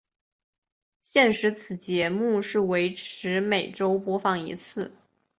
[1.01, 4.91] 现时此节目是维持每周播放一次。